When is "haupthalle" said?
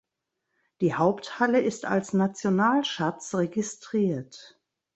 0.95-1.61